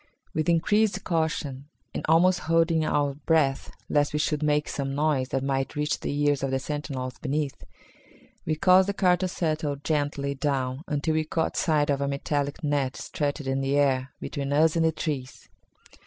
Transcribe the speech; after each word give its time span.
With 0.33 0.49
increased 0.49 1.03
caution, 1.03 1.65
and 1.93 2.03
almost 2.09 2.39
holding 2.49 2.83
our 2.83 3.13
breath 3.13 3.69
lest 3.87 4.13
we 4.13 4.17
should 4.17 4.41
make 4.41 4.67
some 4.67 4.95
noise 4.95 5.27
that 5.29 5.43
might 5.43 5.75
reach 5.75 5.99
the 5.99 6.11
ears 6.25 6.41
of 6.41 6.49
the 6.49 6.57
sentinels 6.57 7.19
beneath, 7.21 7.63
we 8.43 8.55
caused 8.55 8.89
the 8.89 8.95
car 8.95 9.15
to 9.17 9.27
settle 9.27 9.75
gently 9.75 10.33
down 10.33 10.81
until 10.87 11.13
we 11.13 11.23
caught 11.23 11.55
sight 11.55 11.91
of 11.91 12.01
a 12.01 12.07
metallic 12.07 12.63
net 12.63 12.97
stretched 12.97 13.41
in 13.41 13.61
the 13.61 13.77
air 13.77 14.09
between 14.19 14.51
us 14.51 14.75
and 14.75 14.85
the 14.85 14.91
trees. 14.91 15.47